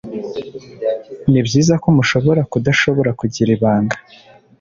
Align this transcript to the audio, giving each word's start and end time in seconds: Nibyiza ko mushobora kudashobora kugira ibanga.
Nibyiza 1.31 1.73
ko 1.83 1.87
mushobora 1.97 2.41
kudashobora 2.51 3.11
kugira 3.19 3.49
ibanga. 3.57 3.95